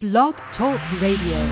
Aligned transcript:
Blog 0.00 0.36
Talk 0.56 0.80
Radio. 1.02 1.42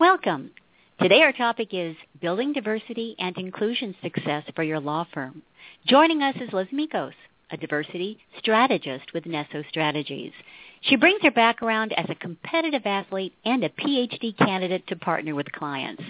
Welcome. 0.00 0.50
Today 0.98 1.20
our 1.20 1.34
topic 1.34 1.68
is 1.72 1.94
Building 2.22 2.54
Diversity 2.54 3.14
and 3.18 3.36
Inclusion 3.36 3.94
Success 4.02 4.44
for 4.56 4.62
Your 4.62 4.80
Law 4.80 5.06
Firm. 5.12 5.42
Joining 5.86 6.22
us 6.22 6.36
is 6.40 6.54
Liz 6.54 6.68
Mikos, 6.72 7.12
a 7.50 7.58
diversity 7.58 8.16
strategist 8.38 9.12
with 9.12 9.24
Nesso 9.24 9.62
Strategies. 9.68 10.32
She 10.80 10.96
brings 10.96 11.20
her 11.20 11.30
background 11.30 11.92
as 11.98 12.06
a 12.08 12.14
competitive 12.14 12.86
athlete 12.86 13.34
and 13.44 13.62
a 13.62 13.68
PhD 13.68 14.34
candidate 14.38 14.86
to 14.86 14.96
partner 14.96 15.34
with 15.34 15.52
clients. 15.52 16.02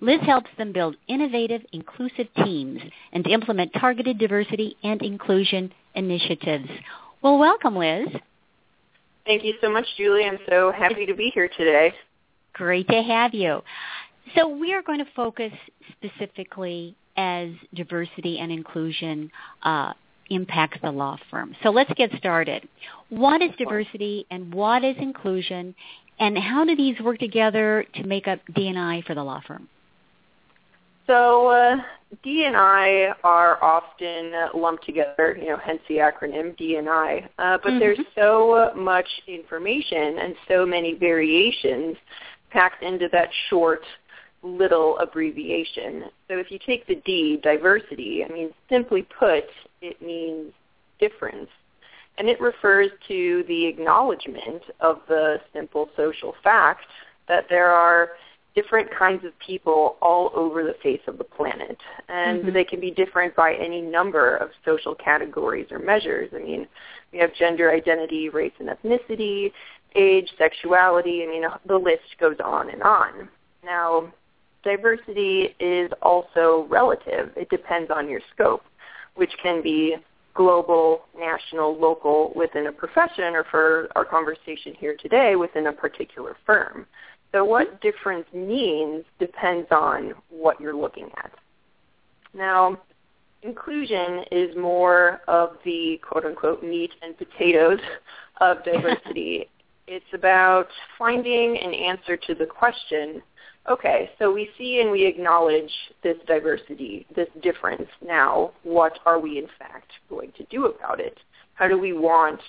Liz 0.00 0.20
helps 0.20 0.50
them 0.58 0.74
build 0.74 0.96
innovative, 1.08 1.62
inclusive 1.72 2.28
teams 2.44 2.82
and 3.14 3.26
implement 3.26 3.72
targeted 3.72 4.18
diversity 4.18 4.76
and 4.82 5.00
inclusion 5.00 5.72
initiatives. 5.94 6.68
Well, 7.22 7.38
welcome, 7.38 7.76
Liz. 7.76 8.08
Thank 9.24 9.44
you 9.44 9.54
so 9.60 9.70
much, 9.70 9.86
Julie. 9.96 10.24
I'm 10.24 10.38
so 10.48 10.72
happy 10.72 11.06
to 11.06 11.14
be 11.14 11.30
here 11.32 11.48
today. 11.56 11.94
Great 12.54 12.88
to 12.88 13.02
have 13.02 13.34
you. 13.34 13.62
So 14.36 14.48
we 14.48 14.72
are 14.72 14.82
going 14.82 14.98
to 14.98 15.10
focus 15.14 15.52
specifically 15.92 16.96
as 17.16 17.50
diversity 17.74 18.38
and 18.38 18.50
inclusion 18.50 19.30
uh, 19.62 19.92
impacts 20.30 20.78
the 20.82 20.90
law 20.90 21.16
firm. 21.30 21.54
So 21.62 21.70
let's 21.70 21.92
get 21.94 22.10
started. 22.18 22.68
What 23.10 23.42
is 23.42 23.50
diversity 23.58 24.26
and 24.30 24.52
what 24.52 24.84
is 24.84 24.96
inclusion, 24.98 25.74
and 26.18 26.38
how 26.38 26.64
do 26.64 26.74
these 26.76 26.98
work 27.00 27.18
together 27.18 27.84
to 27.94 28.04
make 28.04 28.26
up 28.28 28.40
D&I 28.54 29.02
for 29.06 29.14
the 29.14 29.22
law 29.22 29.40
firm? 29.46 29.68
So 31.06 31.48
uh, 31.48 31.76
D 32.22 32.44
and 32.44 32.56
I 32.56 33.14
are 33.24 33.62
often 33.62 34.32
lumped 34.54 34.84
together, 34.84 35.36
you 35.40 35.48
know, 35.48 35.58
hence 35.62 35.80
the 35.88 35.96
acronym 35.96 36.56
D 36.56 36.76
and 36.76 36.88
I. 36.88 37.28
Uh, 37.38 37.58
but 37.62 37.70
mm-hmm. 37.70 37.78
there's 37.78 37.98
so 38.14 38.70
much 38.76 39.08
information 39.26 40.18
and 40.18 40.34
so 40.48 40.64
many 40.64 40.94
variations 40.94 41.96
packed 42.50 42.82
into 42.82 43.08
that 43.12 43.30
short 43.48 43.82
little 44.42 44.98
abbreviation. 44.98 46.04
So 46.28 46.36
if 46.38 46.50
you 46.50 46.58
take 46.64 46.86
the 46.86 46.96
D, 47.04 47.38
diversity, 47.42 48.24
I 48.24 48.32
mean, 48.32 48.50
simply 48.68 49.06
put, 49.18 49.44
it 49.80 50.02
means 50.02 50.52
difference. 50.98 51.48
And 52.18 52.28
it 52.28 52.40
refers 52.40 52.90
to 53.08 53.44
the 53.48 53.66
acknowledgement 53.66 54.62
of 54.80 55.00
the 55.08 55.40
simple 55.52 55.88
social 55.96 56.34
fact 56.44 56.84
that 57.26 57.46
there 57.48 57.70
are 57.70 58.10
different 58.54 58.88
kinds 58.96 59.24
of 59.24 59.32
people 59.38 59.96
all 60.02 60.30
over 60.34 60.62
the 60.62 60.74
face 60.82 61.00
of 61.06 61.18
the 61.18 61.24
planet. 61.24 61.78
And 62.08 62.42
mm-hmm. 62.42 62.52
they 62.52 62.64
can 62.64 62.80
be 62.80 62.90
different 62.90 63.34
by 63.34 63.54
any 63.54 63.80
number 63.80 64.36
of 64.36 64.50
social 64.64 64.94
categories 64.94 65.66
or 65.70 65.78
measures. 65.78 66.30
I 66.34 66.38
mean, 66.40 66.66
we 67.12 67.18
have 67.18 67.34
gender 67.34 67.70
identity, 67.70 68.28
race 68.28 68.52
and 68.58 68.68
ethnicity, 68.68 69.52
age, 69.94 70.30
sexuality. 70.38 71.22
I 71.22 71.26
mean, 71.26 71.44
the 71.66 71.76
list 71.76 72.02
goes 72.20 72.36
on 72.44 72.70
and 72.70 72.82
on. 72.82 73.28
Now, 73.64 74.12
diversity 74.62 75.54
is 75.60 75.90
also 76.02 76.66
relative. 76.68 77.30
It 77.36 77.48
depends 77.50 77.90
on 77.90 78.08
your 78.08 78.20
scope, 78.34 78.62
which 79.14 79.32
can 79.42 79.62
be 79.62 79.96
global, 80.34 81.02
national, 81.18 81.78
local 81.78 82.32
within 82.34 82.66
a 82.66 82.72
profession, 82.72 83.34
or 83.34 83.44
for 83.50 83.88
our 83.94 84.04
conversation 84.04 84.74
here 84.78 84.96
today, 84.98 85.36
within 85.36 85.66
a 85.66 85.72
particular 85.72 86.36
firm. 86.46 86.86
So 87.32 87.44
what 87.44 87.80
difference 87.80 88.26
means 88.32 89.04
depends 89.18 89.68
on 89.70 90.12
what 90.28 90.60
you're 90.60 90.76
looking 90.76 91.08
at. 91.16 91.32
Now, 92.34 92.78
inclusion 93.42 94.24
is 94.30 94.54
more 94.56 95.20
of 95.28 95.56
the 95.64 96.00
quote-unquote 96.06 96.62
meat 96.62 96.92
and 97.02 97.16
potatoes 97.16 97.80
of 98.40 98.62
diversity. 98.64 99.48
it's 99.86 100.04
about 100.14 100.68
finding 100.98 101.58
an 101.58 101.74
answer 101.74 102.16
to 102.16 102.34
the 102.34 102.46
question, 102.46 103.22
okay, 103.68 104.10
so 104.18 104.32
we 104.32 104.48
see 104.56 104.80
and 104.80 104.90
we 104.90 105.04
acknowledge 105.04 105.72
this 106.02 106.16
diversity, 106.26 107.06
this 107.14 107.28
difference. 107.42 107.88
Now, 108.04 108.52
what 108.62 108.98
are 109.06 109.18
we 109.18 109.38
in 109.38 109.48
fact 109.58 109.90
going 110.08 110.32
to 110.36 110.44
do 110.44 110.66
about 110.66 111.00
it? 111.00 111.18
How 111.54 111.68
do 111.68 111.78
we 111.78 111.92
want 111.92 112.40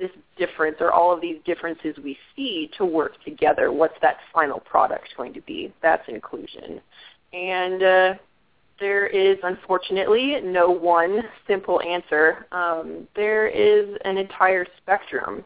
this 0.00 0.10
difference 0.36 0.78
or 0.80 0.90
all 0.90 1.14
of 1.14 1.20
these 1.20 1.36
differences 1.44 1.94
we 2.02 2.16
see 2.34 2.70
to 2.78 2.84
work 2.84 3.12
together. 3.24 3.70
What's 3.70 3.94
that 4.02 4.16
final 4.34 4.58
product 4.58 5.08
going 5.16 5.34
to 5.34 5.42
be? 5.42 5.72
That's 5.82 6.02
inclusion. 6.08 6.80
And 7.32 7.82
uh, 7.82 8.14
there 8.80 9.06
is 9.06 9.38
unfortunately 9.42 10.40
no 10.42 10.70
one 10.70 11.22
simple 11.46 11.80
answer. 11.82 12.46
Um, 12.50 13.06
there 13.14 13.46
is 13.46 13.96
an 14.04 14.16
entire 14.16 14.66
spectrum. 14.78 15.44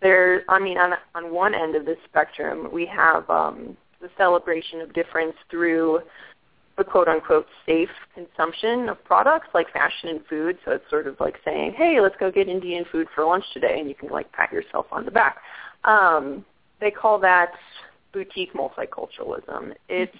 There, 0.00 0.44
I 0.48 0.58
mean, 0.58 0.78
on 0.78 0.94
on 1.14 1.34
one 1.34 1.54
end 1.54 1.74
of 1.74 1.84
this 1.84 1.98
spectrum, 2.08 2.68
we 2.72 2.86
have 2.86 3.28
um, 3.28 3.76
the 4.00 4.08
celebration 4.16 4.80
of 4.80 4.94
difference 4.94 5.34
through 5.50 6.00
the 6.80 6.84
quote 6.84 7.08
unquote 7.08 7.46
safe 7.66 7.90
consumption 8.14 8.88
of 8.88 9.02
products 9.04 9.48
like 9.52 9.70
fashion 9.70 10.08
and 10.08 10.20
food. 10.26 10.58
So 10.64 10.72
it's 10.72 10.88
sort 10.88 11.06
of 11.06 11.20
like 11.20 11.36
saying, 11.44 11.74
hey, 11.76 12.00
let's 12.00 12.16
go 12.18 12.32
get 12.32 12.48
Indian 12.48 12.86
food 12.90 13.06
for 13.14 13.24
lunch 13.24 13.44
today, 13.52 13.78
and 13.78 13.88
you 13.88 13.94
can 13.94 14.08
like 14.08 14.32
pat 14.32 14.50
yourself 14.50 14.86
on 14.90 15.04
the 15.04 15.10
back. 15.10 15.36
Um, 15.84 16.44
they 16.80 16.90
call 16.90 17.18
that 17.20 17.50
boutique 18.14 18.54
multiculturalism. 18.54 19.74
It's 19.90 20.16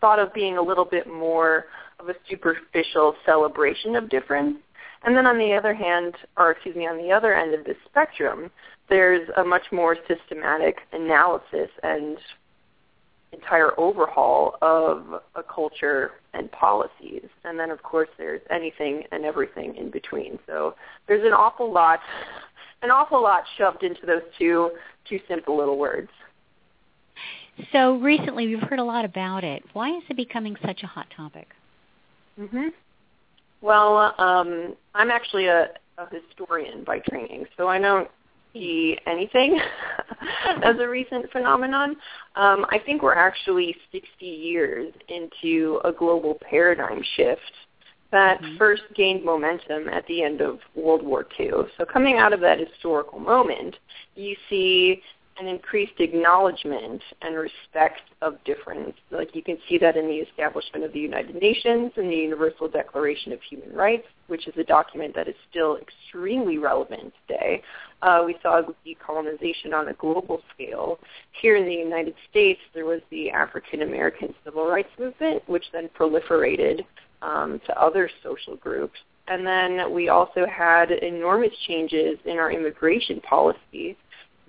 thought 0.00 0.18
of 0.18 0.32
being 0.32 0.56
a 0.56 0.62
little 0.62 0.86
bit 0.86 1.06
more 1.06 1.66
of 2.00 2.08
a 2.08 2.14
superficial 2.30 3.14
celebration 3.26 3.94
of 3.94 4.08
difference. 4.08 4.56
And 5.04 5.14
then 5.14 5.26
on 5.26 5.38
the 5.38 5.52
other 5.52 5.74
hand, 5.74 6.14
or 6.38 6.52
excuse 6.52 6.76
me, 6.76 6.86
on 6.86 6.96
the 6.96 7.12
other 7.12 7.34
end 7.34 7.52
of 7.52 7.64
the 7.64 7.74
spectrum, 7.84 8.50
there's 8.88 9.28
a 9.36 9.44
much 9.44 9.64
more 9.70 9.96
systematic 10.08 10.78
analysis 10.92 11.68
and 11.82 12.16
entire 13.32 13.78
overhaul 13.78 14.56
of 14.62 15.20
a 15.34 15.42
culture 15.42 16.12
and 16.34 16.50
policies. 16.52 17.26
And 17.44 17.58
then, 17.58 17.70
of 17.70 17.82
course, 17.82 18.08
there's 18.16 18.40
anything 18.50 19.02
and 19.12 19.24
everything 19.24 19.76
in 19.76 19.90
between. 19.90 20.38
So 20.46 20.74
there's 21.06 21.24
an 21.24 21.32
awful 21.32 21.72
lot, 21.72 22.00
an 22.82 22.90
awful 22.90 23.22
lot 23.22 23.44
shoved 23.56 23.82
into 23.82 24.06
those 24.06 24.22
two 24.38 24.70
two 25.08 25.20
simple 25.28 25.56
little 25.56 25.78
words. 25.78 26.10
So 27.72 27.96
recently, 27.96 28.46
we've 28.46 28.62
heard 28.62 28.78
a 28.78 28.84
lot 28.84 29.04
about 29.04 29.42
it. 29.42 29.64
Why 29.72 29.90
is 29.90 30.02
it 30.08 30.16
becoming 30.16 30.56
such 30.64 30.82
a 30.82 30.86
hot 30.86 31.06
topic? 31.14 31.48
Mhm. 32.38 32.72
Well, 33.60 34.14
um, 34.18 34.76
I'm 34.94 35.10
actually 35.10 35.46
a, 35.48 35.70
a 35.98 36.06
historian 36.10 36.84
by 36.84 37.00
training, 37.00 37.46
so 37.56 37.68
I 37.68 37.78
don't 37.78 38.08
see 38.58 38.98
anything 39.06 39.60
as 40.62 40.76
a 40.80 40.88
recent 40.88 41.30
phenomenon. 41.30 41.96
Um, 42.36 42.66
I 42.70 42.80
think 42.84 43.02
we're 43.02 43.14
actually 43.14 43.76
60 43.92 44.26
years 44.26 44.92
into 45.08 45.80
a 45.84 45.92
global 45.92 46.38
paradigm 46.48 47.02
shift 47.16 47.40
that 48.10 48.40
mm-hmm. 48.40 48.56
first 48.56 48.82
gained 48.94 49.24
momentum 49.24 49.88
at 49.88 50.06
the 50.06 50.22
end 50.22 50.40
of 50.40 50.58
World 50.74 51.04
War 51.04 51.26
II. 51.38 51.50
So 51.76 51.84
coming 51.84 52.18
out 52.18 52.32
of 52.32 52.40
that 52.40 52.58
historical 52.58 53.18
moment, 53.18 53.76
you 54.14 54.34
see 54.48 55.02
an 55.40 55.46
increased 55.46 56.00
acknowledgement 56.00 57.02
and 57.22 57.36
respect 57.36 58.00
of 58.22 58.42
difference. 58.44 58.94
Like 59.10 59.34
you 59.34 59.42
can 59.42 59.58
see 59.68 59.78
that 59.78 59.96
in 59.96 60.06
the 60.06 60.16
establishment 60.16 60.84
of 60.84 60.92
the 60.92 60.98
United 60.98 61.36
Nations 61.36 61.92
and 61.96 62.10
the 62.10 62.16
Universal 62.16 62.68
Declaration 62.68 63.32
of 63.32 63.40
Human 63.42 63.72
Rights, 63.72 64.06
which 64.26 64.48
is 64.48 64.54
a 64.56 64.64
document 64.64 65.14
that 65.14 65.28
is 65.28 65.34
still 65.50 65.78
extremely 65.78 66.58
relevant 66.58 67.12
today. 67.26 67.62
Uh, 68.02 68.22
we 68.26 68.36
saw 68.42 68.62
decolonization 68.86 69.72
on 69.74 69.88
a 69.88 69.94
global 69.94 70.40
scale. 70.54 70.98
Here 71.40 71.56
in 71.56 71.66
the 71.66 71.74
United 71.74 72.14
States, 72.30 72.60
there 72.74 72.86
was 72.86 73.00
the 73.10 73.30
African 73.30 73.82
American 73.82 74.34
Civil 74.44 74.66
Rights 74.66 74.90
Movement, 74.98 75.42
which 75.48 75.64
then 75.72 75.88
proliferated 75.98 76.84
um, 77.22 77.60
to 77.66 77.80
other 77.80 78.10
social 78.22 78.56
groups. 78.56 78.98
And 79.28 79.46
then 79.46 79.92
we 79.92 80.08
also 80.08 80.46
had 80.46 80.90
enormous 80.90 81.52
changes 81.66 82.18
in 82.24 82.38
our 82.38 82.50
immigration 82.50 83.20
policy 83.20 83.96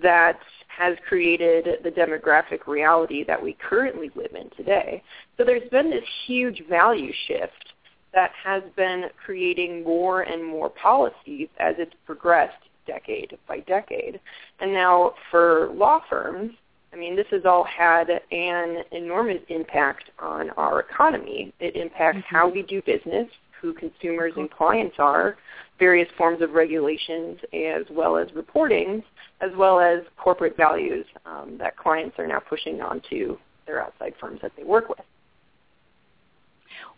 that 0.02 0.38
has 0.76 0.96
created 1.08 1.82
the 1.82 1.90
demographic 1.90 2.66
reality 2.66 3.24
that 3.24 3.42
we 3.42 3.56
currently 3.68 4.10
live 4.14 4.34
in 4.34 4.50
today. 4.56 5.02
So 5.36 5.44
there's 5.44 5.68
been 5.70 5.90
this 5.90 6.04
huge 6.26 6.62
value 6.68 7.12
shift 7.26 7.74
that 8.14 8.30
has 8.42 8.62
been 8.76 9.04
creating 9.24 9.84
more 9.84 10.22
and 10.22 10.44
more 10.44 10.70
policies 10.70 11.48
as 11.58 11.74
it's 11.78 11.94
progressed 12.06 12.62
decade 12.86 13.36
by 13.46 13.60
decade. 13.60 14.20
And 14.60 14.72
now 14.72 15.14
for 15.30 15.70
law 15.74 16.00
firms, 16.08 16.52
I 16.92 16.96
mean, 16.96 17.14
this 17.14 17.26
has 17.30 17.42
all 17.44 17.64
had 17.64 18.08
an 18.32 18.82
enormous 18.90 19.42
impact 19.48 20.10
on 20.18 20.50
our 20.50 20.80
economy. 20.80 21.52
It 21.60 21.76
impacts 21.76 22.18
mm-hmm. 22.18 22.36
how 22.36 22.48
we 22.48 22.62
do 22.62 22.82
business, 22.82 23.28
who 23.60 23.74
consumers 23.74 24.32
and 24.36 24.50
clients 24.50 24.96
are, 24.98 25.36
various 25.78 26.08
forms 26.16 26.42
of 26.42 26.52
regulations, 26.52 27.38
as 27.52 27.84
well 27.90 28.16
as 28.16 28.28
reporting, 28.34 29.02
as 29.40 29.50
well 29.56 29.80
as 29.80 30.00
corporate 30.16 30.56
values 30.56 31.06
um, 31.26 31.56
that 31.58 31.76
clients 31.76 32.18
are 32.18 32.26
now 32.26 32.38
pushing 32.38 32.80
onto 32.80 33.36
their 33.66 33.82
outside 33.82 34.14
firms 34.20 34.40
that 34.42 34.52
they 34.56 34.64
work 34.64 34.88
with. 34.88 35.00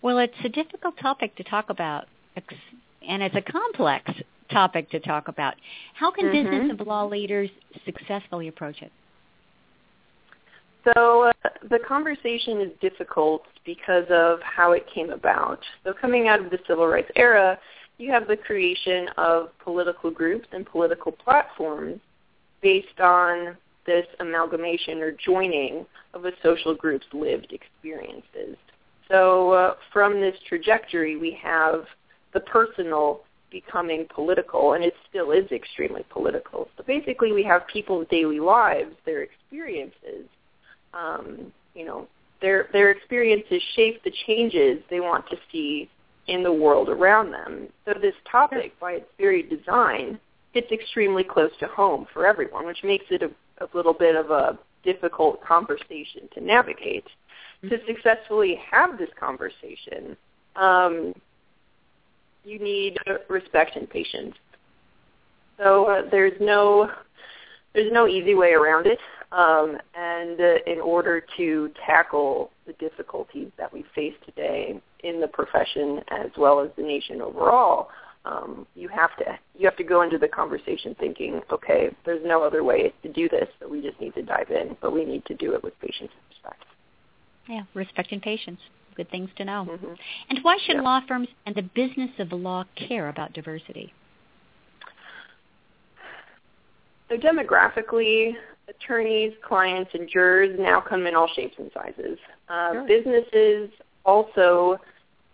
Well, 0.03 0.19
it's 0.19 0.35
a 0.45 0.49
difficult 0.49 0.97
topic 0.99 1.37
to 1.37 1.45
talk 1.45 1.71
about, 1.71 2.07
and 3.07 3.23
it's 3.23 3.37
a 3.37 3.43
complex 3.43 4.11
topic 4.51 4.91
to 4.91 5.01
talk 5.01 5.29
about. 5.29 5.55
How 5.95 6.11
can 6.11 6.27
Mhm. 6.27 6.33
business 6.33 6.71
and 6.71 6.87
law 6.87 7.05
leaders 7.05 7.51
successfully 7.85 8.49
approach 8.49 8.83
it? 8.83 8.93
So 10.85 11.31
uh, 11.31 11.49
the 11.69 11.79
conversation 11.79 12.61
is 12.61 12.71
difficult 12.81 13.43
because 13.65 14.07
of 14.11 14.41
how 14.43 14.73
it 14.73 14.87
came 14.93 15.11
about. 15.11 15.61
So 15.85 15.93
coming 15.93 16.29
out 16.29 16.41
of 16.41 16.51
the 16.51 16.59
civil 16.67 16.87
rights 16.87 17.11
era, 17.15 17.59
you 17.99 18.11
have 18.11 18.27
the 18.27 18.37
creation 18.37 19.09
of 19.17 19.51
political 19.63 20.11
groups 20.11 20.49
and 20.53 20.67
political 20.67 21.13
platforms 21.13 22.01
based 22.63 23.01
on 23.01 23.57
this 23.87 24.07
amalgamation 24.21 25.01
or 25.01 25.13
joining 25.13 25.87
of 26.15 26.25
a 26.25 26.33
social 26.43 26.75
group's 26.75 27.07
lived 27.13 27.53
experiences. 27.53 28.57
So 29.09 29.53
uh, 29.53 29.75
from 29.93 30.21
this 30.21 30.35
trajectory, 30.49 31.17
we 31.17 31.39
have 31.43 31.85
the 32.33 32.41
personal 32.41 33.21
becoming 33.51 34.07
political, 34.15 34.73
and 34.73 34.83
it 34.83 34.95
still 35.09 35.31
is 35.33 35.51
extremely 35.53 36.05
political. 36.09 36.69
So 36.77 36.85
basically, 36.87 37.33
we 37.33 37.43
have 37.45 37.67
people's 37.67 38.07
daily 38.11 38.41
lives, 38.41 38.95
their 39.05 39.23
experiences, 39.23 40.27
um, 40.95 41.53
you 41.75 41.85
know, 41.85 42.07
their 42.41 42.69
their 42.73 42.91
experiences 42.91 43.63
shape 43.75 44.03
the 44.05 44.13
changes 44.27 44.83
they 44.91 45.01
want 45.01 45.29
to 45.31 45.37
see 45.51 45.89
in 46.27 46.43
the 46.43 46.53
world 46.53 46.89
around 46.89 47.33
them. 47.33 47.69
So 47.85 47.95
this 48.01 48.15
topic, 48.31 48.79
by 48.81 48.93
its 48.93 49.07
very 49.19 49.43
design, 49.43 50.19
hits 50.53 50.71
extremely 50.71 51.25
close 51.25 51.51
to 51.61 51.67
home 51.67 52.07
for 52.13 52.27
everyone, 52.27 52.67
which 52.67 52.85
makes 52.85 53.05
it 53.11 53.23
a, 53.23 53.31
a 53.65 53.69
little 53.75 53.95
bit 53.95 54.17
of 54.17 54.31
a 54.31 54.59
difficult 54.85 55.43
conversation 55.45 56.29
to 56.35 56.41
navigate. 56.41 57.07
To 57.69 57.79
successfully 57.87 58.59
have 58.71 58.99
this 58.99 59.11
conversation, 59.19 60.17
um, 60.57 61.15
you 62.45 62.59
need 62.59 62.99
respect 63.29 63.77
and 63.77 63.89
patience. 63.89 64.35
So 65.59 65.85
uh, 65.85 66.11
there's 66.11 66.33
no 66.41 66.91
there's 67.73 67.93
no 67.93 68.09
easy 68.09 68.35
way 68.35 68.53
around 68.53 68.87
it. 68.87 68.99
Um, 69.33 69.79
and 69.95 70.39
uh, 70.39 70.55
in 70.67 70.79
order 70.79 71.25
to 71.39 71.71
tackle 71.87 72.51
the 72.67 72.75
difficulties 72.75 73.49
that 73.57 73.73
we 73.73 73.83
face 73.95 74.15
today 74.27 74.79
in 75.03 75.21
the 75.23 75.27
profession 75.27 76.01
as 76.11 76.31
well 76.37 76.61
as 76.61 76.69
the 76.77 76.83
nation 76.83 77.23
overall, 77.23 77.89
um, 78.27 78.67
you 78.75 78.89
have 78.89 79.17
to 79.17 79.25
you 79.59 79.67
have 79.67 79.77
to 79.77 79.85
go 79.85 80.03
into 80.03 80.19
the 80.19 80.29
conversation 80.29 80.95
thinking, 81.01 81.41
okay, 81.51 81.95
there's 82.05 82.25
no 82.25 82.43
other 82.43 82.63
way 82.63 82.93
to 83.03 83.13
do 83.13 83.29
this, 83.29 83.49
so 83.59 83.69
we 83.69 83.81
just 83.81 83.99
need 84.01 84.15
to 84.15 84.23
dive 84.23 84.51
in, 84.51 84.77
but 84.81 84.93
we 84.93 85.05
need 85.05 85.25
to 85.27 85.35
do 85.35 85.55
it 85.55 85.65
with 85.65 85.79
patience 85.81 86.11
and 86.13 86.31
respect. 86.31 86.65
Yeah, 87.49 87.63
respect 87.75 88.13
and 88.13 88.23
patience. 88.23 88.61
Good 88.97 89.11
things 89.11 89.31
to 89.39 89.45
know. 89.45 89.67
Mm-hmm. 89.71 89.95
And 90.29 90.39
why 90.43 90.59
should 90.65 90.77
Yeah. 90.77 90.83
law 90.83 91.01
firms 91.09 91.29
and 91.47 91.55
the 91.55 91.63
business 91.63 92.11
of 92.19 92.29
the 92.29 92.37
law 92.37 92.65
care 92.77 93.09
about 93.09 93.33
diversity? 93.33 93.93
So 97.09 97.17
demographically, 97.17 98.37
attorneys, 98.69 99.33
clients, 99.47 99.91
and 99.95 100.09
jurors 100.09 100.57
now 100.59 100.81
come 100.81 101.07
in 101.07 101.15
all 101.15 101.29
shapes 101.35 101.55
and 101.59 101.71
sizes. 101.75 102.19
Uh, 102.49 102.73
Sure. 102.73 102.87
Businesses 102.87 103.71
also 104.05 104.79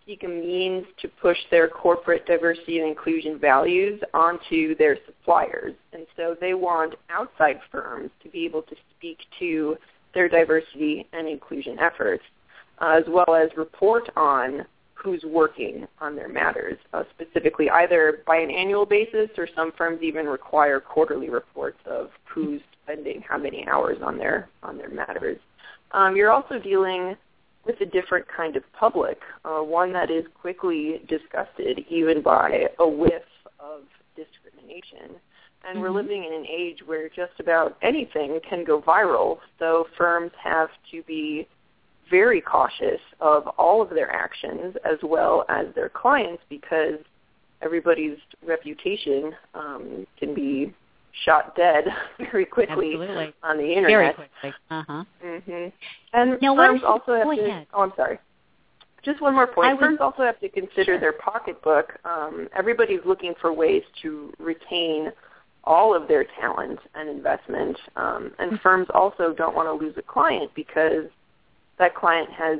seek 0.07 0.23
a 0.25 0.29
means 0.29 0.87
to 1.03 1.09
push 1.09 1.37
their 1.51 1.69
corporate 1.69 2.25
diversity 2.27 2.79
and 2.79 2.89
inclusion 2.89 3.39
values 3.39 4.01
onto 4.15 4.75
their 4.77 4.97
suppliers. 5.05 5.75
And 5.93 6.07
so 6.17 6.35
they 6.41 6.55
want 6.55 6.95
outside 7.11 7.61
firms 7.71 8.11
to 8.23 8.29
be 8.31 8.47
able 8.47 8.63
to 8.63 8.77
speak 8.97 9.19
to 9.39 9.77
their 10.15 10.29
diversity 10.29 11.07
and 11.13 11.29
inclusion 11.29 11.79
efforts, 11.79 12.25
uh, 12.81 12.99
as 12.99 13.05
well 13.09 13.35
as 13.35 13.51
report 13.57 14.09
on 14.17 14.65
who's 14.95 15.23
working 15.25 15.87
on 16.01 16.17
their 16.17 16.29
matters, 16.29 16.79
uh, 16.93 17.05
specifically 17.15 17.71
either 17.71 18.23
by 18.27 18.37
an 18.37 18.51
annual 18.51 18.85
basis 18.85 19.29
or 19.37 19.47
some 19.55 19.73
firms 19.77 20.01
even 20.03 20.27
require 20.27 20.81
quarterly 20.81 21.29
reports 21.29 21.79
of 21.87 22.11
who's 22.25 22.61
spending 22.88 23.23
how 23.29 23.38
many 23.38 23.67
hours 23.69 23.99
on 24.02 24.19
their 24.19 24.49
on 24.62 24.79
their 24.79 24.88
matters. 24.90 25.38
Um, 25.93 26.17
you're 26.17 26.31
also 26.31 26.58
dealing 26.58 27.17
with 27.67 27.81
a 27.81 27.87
different 27.87 28.26
kind 28.35 28.56
of 28.56 28.62
public, 28.73 29.19
uh, 29.44 29.61
one 29.61 29.93
that 29.93 30.11
is 30.11 30.25
quickly 30.40 31.02
disgusted 31.08 31.85
even 31.90 32.23
by 32.23 32.69
a 32.79 32.88
whiff 32.88 33.23
of 33.61 33.82
discrimination. 34.17 35.20
And 35.69 35.81
we're 35.81 35.88
Mhm. 35.88 35.94
living 35.94 36.25
in 36.25 36.32
an 36.32 36.46
age 36.46 36.82
where 36.87 37.08
just 37.08 37.38
about 37.40 37.76
anything 37.82 38.40
can 38.40 38.64
go 38.64 38.81
viral, 38.81 39.41
so 39.58 39.84
firms 39.96 40.32
have 40.37 40.70
to 40.91 41.02
be 41.02 41.46
very 42.08 42.41
cautious 42.41 43.00
of 43.20 43.46
all 43.58 43.82
of 43.82 43.91
their 43.91 44.11
actions 44.11 44.76
as 44.84 45.02
well 45.02 45.44
as 45.50 45.75
their 45.75 45.91
clients 45.91 46.43
because 46.49 47.00
everybody's 47.61 48.19
reputation 48.43 49.37
um, 49.55 50.06
can 50.17 50.32
be 50.32 50.73
shot 51.25 51.55
dead 51.56 51.84
very 52.31 52.44
quickly 52.44 52.93
Absolutely. 52.94 53.34
on 53.43 53.56
the 53.56 53.62
Very 53.64 53.75
internet. 53.76 54.14
quickly. 54.16 54.55
Uh-huh. 54.70 55.05
hmm 55.22 55.66
And 56.12 56.38
Now, 56.43 56.55
firms 56.56 56.82
also 56.87 57.14
have 57.14 57.34
to. 57.34 57.44
ahead. 57.44 57.66
Oh, 57.72 57.82
I'm 57.82 57.93
sorry. 57.96 58.19
Just 59.05 59.20
one 59.20 59.34
more 59.34 59.46
point. 59.46 59.69
I 59.69 59.75
would- 59.75 59.81
Firms 59.81 59.99
also 60.00 60.22
have 60.22 60.38
to 60.40 60.49
consider 60.49 60.84
Sure. 60.84 60.99
their 60.99 61.12
pocketbook. 61.12 61.94
Um, 62.05 62.49
everybody's 62.55 63.05
looking 63.05 63.34
for 63.40 63.52
ways 63.52 63.82
to 64.02 64.32
retain 64.38 65.12
all 65.64 65.94
of 65.94 66.08
their 66.08 66.25
talent 66.40 66.78
and 66.94 67.08
investment, 67.08 67.76
um, 67.96 68.32
and 68.38 68.52
Mm-hmm. 68.52 68.56
firms 68.56 68.88
also 68.94 69.32
don't 69.34 69.55
want 69.55 69.69
to 69.69 69.72
lose 69.72 69.96
a 69.99 70.02
client 70.02 70.50
because 70.55 71.06
that 71.78 71.94
client 71.94 72.31
has 72.31 72.58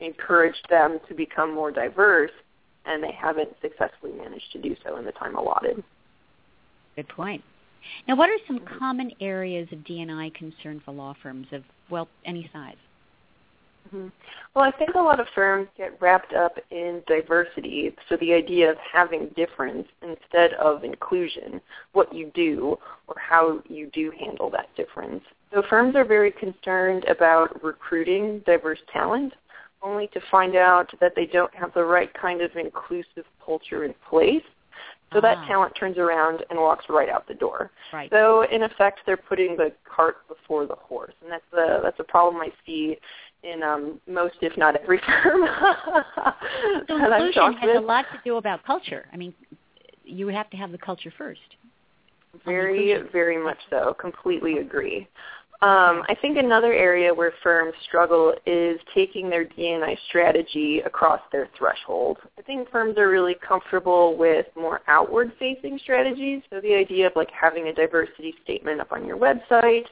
encouraged 0.00 0.66
them 0.70 0.98
to 1.08 1.14
become 1.14 1.52
more 1.52 1.70
diverse, 1.70 2.30
and 2.86 3.02
they 3.02 3.12
haven't 3.12 3.54
successfully 3.60 4.12
managed 4.12 4.50
to 4.52 4.58
do 4.58 4.74
so 4.84 4.96
in 4.96 5.04
the 5.04 5.12
time 5.12 5.36
allotted. 5.36 5.82
Good 6.96 7.08
point. 7.08 7.44
Now, 8.06 8.16
what 8.16 8.30
are 8.30 8.38
some 8.46 8.60
common 8.78 9.12
areas 9.20 9.68
of 9.72 9.84
D&I 9.84 10.30
concern 10.30 10.80
for 10.84 10.92
law 10.92 11.14
firms 11.22 11.46
of, 11.52 11.62
well, 11.90 12.08
any 12.24 12.48
size? 12.52 12.76
Mhm. 13.94 14.12
Well, 14.54 14.64
I 14.64 14.70
think 14.72 14.94
a 14.94 15.00
lot 15.00 15.20
of 15.20 15.28
firms 15.30 15.68
get 15.76 16.00
wrapped 16.00 16.34
up 16.34 16.58
in 16.70 17.02
diversity, 17.06 17.94
so 18.08 18.16
the 18.16 18.34
idea 18.34 18.70
of 18.70 18.78
having 18.78 19.28
difference 19.28 19.88
instead 20.02 20.52
of 20.54 20.84
inclusion, 20.84 21.60
what 21.92 22.12
you 22.12 22.30
do 22.34 22.78
or 23.06 23.14
how 23.18 23.62
you 23.68 23.86
do 23.86 24.10
handle 24.10 24.50
that 24.50 24.74
difference. 24.74 25.24
So 25.52 25.62
firms 25.62 25.96
are 25.96 26.04
very 26.04 26.30
concerned 26.30 27.04
about 27.04 27.62
recruiting 27.62 28.40
diverse 28.40 28.80
talent, 28.92 29.32
only 29.80 30.08
to 30.08 30.20
find 30.30 30.56
out 30.56 30.92
that 31.00 31.14
they 31.14 31.26
don't 31.26 31.54
have 31.54 31.72
the 31.72 31.84
right 31.84 32.12
kind 32.14 32.42
of 32.42 32.56
inclusive 32.56 33.24
culture 33.44 33.84
in 33.84 33.94
place. 34.10 34.44
So 35.12 35.20
that 35.22 35.38
Ah. 35.38 35.46
talent 35.46 35.74
turns 35.74 35.96
around 35.96 36.44
and 36.50 36.58
walks 36.58 36.84
right 36.88 37.08
out 37.08 37.26
the 37.26 37.34
door. 37.34 37.70
Right. 37.92 38.10
So 38.10 38.42
in 38.42 38.62
effect, 38.62 39.00
they're 39.06 39.16
putting 39.16 39.56
the 39.56 39.72
cart 39.84 40.28
before 40.28 40.66
the 40.66 40.74
horse, 40.74 41.14
and 41.22 41.32
that's 41.32 41.48
the 41.50 41.80
that's 41.82 41.98
a 41.98 42.04
problem 42.04 42.42
I 42.42 42.52
see 42.66 42.98
in 43.42 43.62
um, 43.62 44.00
most, 44.06 44.36
if 44.42 44.56
not 44.56 44.76
every 44.76 44.98
firm. 45.06 45.48
So 46.88 46.96
inclusion 46.96 47.52
has 47.54 47.76
a 47.76 47.80
lot 47.80 48.04
to 48.12 48.18
do 48.24 48.36
about 48.36 48.64
culture. 48.64 49.06
I 49.12 49.16
mean, 49.16 49.32
you 50.04 50.26
would 50.26 50.34
have 50.34 50.50
to 50.50 50.56
have 50.56 50.72
the 50.72 50.78
culture 50.78 51.12
first. 51.16 51.40
Very, 52.44 52.94
very 53.12 53.42
much 53.42 53.58
so. 53.70 53.94
Completely 53.98 54.58
agree. 54.58 55.08
Um, 55.60 56.04
I 56.08 56.14
think 56.22 56.38
another 56.38 56.72
area 56.72 57.12
where 57.12 57.32
firms 57.42 57.74
struggle 57.82 58.32
is 58.46 58.78
taking 58.94 59.28
their 59.28 59.42
D&I 59.42 59.96
strategy 60.08 60.82
across 60.86 61.20
their 61.32 61.48
threshold. 61.58 62.18
I 62.38 62.42
think 62.42 62.70
firms 62.70 62.96
are 62.96 63.08
really 63.08 63.34
comfortable 63.46 64.16
with 64.16 64.46
more 64.54 64.82
outward-facing 64.86 65.80
strategies. 65.82 66.42
So 66.50 66.60
the 66.60 66.74
idea 66.74 67.08
of 67.08 67.14
like 67.16 67.30
having 67.32 67.66
a 67.66 67.74
diversity 67.74 68.36
statement 68.44 68.80
up 68.80 68.92
on 68.92 69.04
your 69.04 69.16
website, 69.16 69.86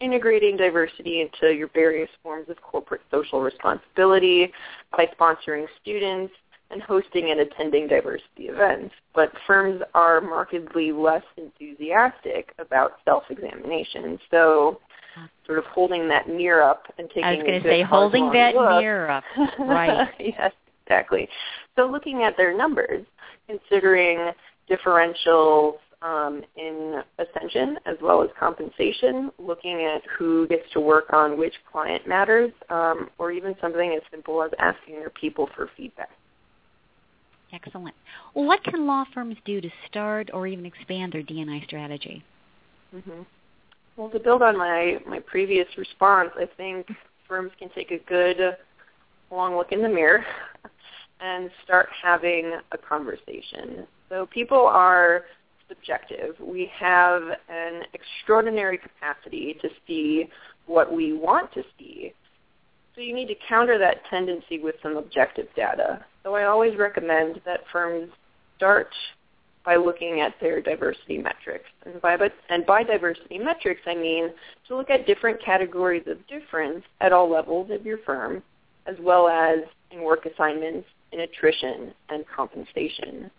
integrating 0.00 0.56
diversity 0.56 1.20
into 1.20 1.54
your 1.54 1.68
various 1.72 2.10
forms 2.24 2.48
of 2.48 2.60
corporate 2.60 3.02
social 3.08 3.42
responsibility 3.42 4.50
by 4.90 5.06
sponsoring 5.20 5.66
students 5.80 6.34
and 6.72 6.82
hosting 6.82 7.30
and 7.30 7.38
attending 7.38 7.86
diversity 7.86 8.48
events. 8.48 8.92
But 9.14 9.30
firms 9.46 9.82
are 9.94 10.20
markedly 10.20 10.90
less 10.90 11.22
enthusiastic 11.36 12.52
about 12.58 12.94
self-examination. 13.04 14.18
So 14.28 14.80
sort 15.46 15.58
of 15.58 15.64
holding 15.66 16.08
that 16.08 16.28
mirror 16.28 16.62
up 16.62 16.84
and 16.98 17.08
taking 17.08 17.24
I 17.24 17.34
was 17.34 17.42
going 17.42 17.62
to 17.62 17.68
say, 17.68 17.82
holding 17.82 18.30
that 18.32 18.54
look. 18.54 18.80
mirror 18.80 19.10
up. 19.10 19.24
Right. 19.58 20.08
yes, 20.18 20.52
exactly. 20.84 21.28
So 21.76 21.86
looking 21.86 22.22
at 22.22 22.36
their 22.36 22.56
numbers, 22.56 23.04
considering 23.46 24.32
differentials 24.70 25.74
um, 26.02 26.42
in 26.56 27.02
ascension 27.18 27.78
as 27.86 27.96
well 28.02 28.22
as 28.22 28.30
compensation, 28.38 29.30
looking 29.38 29.82
at 29.84 30.02
who 30.18 30.46
gets 30.48 30.64
to 30.72 30.80
work 30.80 31.12
on 31.12 31.38
which 31.38 31.54
client 31.70 32.06
matters, 32.06 32.50
um, 32.70 33.08
or 33.18 33.30
even 33.30 33.54
something 33.60 33.92
as 33.92 34.02
simple 34.10 34.42
as 34.42 34.50
asking 34.58 34.96
their 34.96 35.10
people 35.10 35.48
for 35.54 35.70
feedback. 35.76 36.10
Excellent. 37.52 37.94
Well, 38.34 38.46
what 38.46 38.64
can 38.64 38.86
law 38.86 39.04
firms 39.12 39.36
do 39.44 39.60
to 39.60 39.68
start 39.88 40.30
or 40.32 40.46
even 40.46 40.64
expand 40.64 41.12
their 41.12 41.22
D&I 41.22 41.62
strategy? 41.66 42.24
hmm 42.92 43.22
Well, 43.96 44.08
to 44.10 44.18
build 44.18 44.42
on 44.42 44.56
my, 44.56 44.98
my 45.06 45.20
previous 45.20 45.66
response, 45.76 46.30
I 46.36 46.48
think 46.56 46.90
firms 47.28 47.52
can 47.58 47.68
take 47.74 47.90
a 47.90 47.98
good 47.98 48.56
long 49.30 49.56
look 49.56 49.72
in 49.72 49.82
the 49.82 49.88
mirror 49.88 50.24
and 51.20 51.50
start 51.64 51.88
having 52.02 52.52
a 52.72 52.78
conversation. 52.78 53.86
So 54.08 54.26
people 54.26 54.66
are 54.66 55.22
subjective. 55.68 56.34
We 56.40 56.70
have 56.78 57.22
an 57.48 57.82
extraordinary 57.94 58.78
capacity 58.78 59.56
to 59.62 59.68
see 59.86 60.28
what 60.66 60.92
we 60.92 61.12
want 61.12 61.52
to 61.54 61.62
see. 61.78 62.12
So 62.94 63.00
you 63.00 63.14
need 63.14 63.28
to 63.28 63.34
counter 63.48 63.78
that 63.78 64.04
tendency 64.10 64.58
with 64.58 64.74
some 64.82 64.96
objective 64.96 65.46
data. 65.56 66.04
So 66.24 66.34
I 66.34 66.44
always 66.44 66.76
recommend 66.78 67.40
that 67.46 67.60
firms 67.72 68.10
start 68.56 68.88
by 69.64 69.76
looking 69.76 70.20
at 70.20 70.34
their 70.40 70.60
diversity 70.60 71.18
metrics. 71.18 71.66
And 71.86 72.00
by, 72.00 72.16
and 72.48 72.66
by 72.66 72.82
diversity 72.82 73.38
metrics, 73.38 73.82
I 73.86 73.94
mean 73.94 74.30
to 74.68 74.76
look 74.76 74.90
at 74.90 75.06
different 75.06 75.42
categories 75.42 76.04
of 76.06 76.26
difference 76.26 76.84
at 77.00 77.12
all 77.12 77.30
levels 77.30 77.70
of 77.70 77.86
your 77.86 77.98
firm, 77.98 78.42
as 78.86 78.96
well 79.00 79.28
as 79.28 79.60
in 79.90 80.02
work 80.02 80.26
assignments, 80.26 80.88
in 81.12 81.20
attrition, 81.20 81.92
and 82.08 82.24
compensation. 82.34 83.30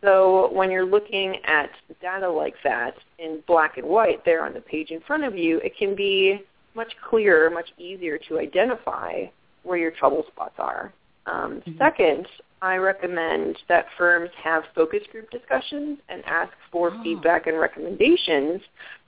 So 0.00 0.50
when 0.52 0.70
you're 0.70 0.86
looking 0.86 1.36
at 1.44 1.70
data 2.00 2.30
like 2.30 2.54
that 2.64 2.94
in 3.18 3.42
black 3.46 3.78
and 3.78 3.86
white 3.86 4.24
there 4.24 4.44
on 4.44 4.54
the 4.54 4.60
page 4.60 4.90
in 4.90 5.00
front 5.00 5.24
of 5.24 5.36
you, 5.36 5.58
it 5.58 5.76
can 5.76 5.96
be 5.96 6.40
much 6.74 6.92
clearer, 7.08 7.50
much 7.50 7.68
easier 7.78 8.18
to 8.28 8.38
identify 8.38 9.24
where 9.64 9.76
your 9.78 9.90
trouble 9.90 10.24
spots 10.32 10.54
are. 10.58 10.92
Um, 11.26 11.60
mm-hmm. 11.60 11.78
Second, 11.78 12.28
I 12.60 12.76
recommend 12.76 13.56
that 13.68 13.86
firms 13.96 14.30
have 14.42 14.64
focus 14.74 15.02
group 15.12 15.30
discussions 15.30 15.98
and 16.08 16.22
ask 16.26 16.52
for 16.72 16.92
oh. 16.92 17.02
feedback 17.02 17.46
and 17.46 17.58
recommendations 17.58 18.60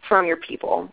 from 0.09 0.26
your 0.26 0.37
people. 0.37 0.88